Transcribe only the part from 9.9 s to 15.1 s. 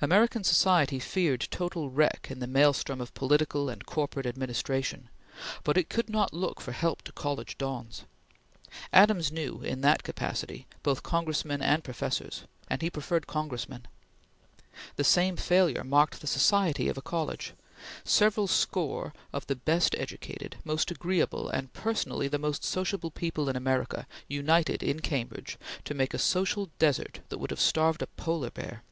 capacity, both Congressmen and professors, and he preferred Congressmen. The